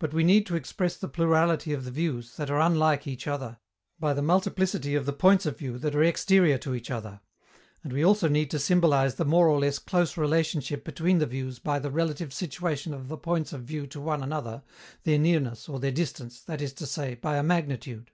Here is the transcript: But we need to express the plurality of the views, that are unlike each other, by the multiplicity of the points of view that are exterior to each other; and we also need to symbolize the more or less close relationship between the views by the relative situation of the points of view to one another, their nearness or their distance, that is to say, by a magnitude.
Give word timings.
But 0.00 0.12
we 0.12 0.24
need 0.24 0.46
to 0.46 0.56
express 0.56 0.96
the 0.96 1.06
plurality 1.06 1.72
of 1.72 1.84
the 1.84 1.92
views, 1.92 2.36
that 2.38 2.50
are 2.50 2.58
unlike 2.58 3.06
each 3.06 3.28
other, 3.28 3.58
by 4.00 4.12
the 4.12 4.20
multiplicity 4.20 4.96
of 4.96 5.06
the 5.06 5.12
points 5.12 5.46
of 5.46 5.58
view 5.58 5.78
that 5.78 5.94
are 5.94 6.02
exterior 6.02 6.58
to 6.58 6.74
each 6.74 6.90
other; 6.90 7.20
and 7.84 7.92
we 7.92 8.04
also 8.04 8.26
need 8.26 8.50
to 8.50 8.58
symbolize 8.58 9.14
the 9.14 9.24
more 9.24 9.46
or 9.48 9.60
less 9.60 9.78
close 9.78 10.16
relationship 10.16 10.82
between 10.82 11.18
the 11.20 11.26
views 11.26 11.60
by 11.60 11.78
the 11.78 11.92
relative 11.92 12.34
situation 12.34 12.92
of 12.92 13.06
the 13.06 13.16
points 13.16 13.52
of 13.52 13.62
view 13.62 13.86
to 13.86 14.00
one 14.00 14.24
another, 14.24 14.64
their 15.04 15.18
nearness 15.18 15.68
or 15.68 15.78
their 15.78 15.92
distance, 15.92 16.40
that 16.40 16.60
is 16.60 16.72
to 16.72 16.84
say, 16.84 17.14
by 17.14 17.36
a 17.36 17.42
magnitude. 17.44 18.10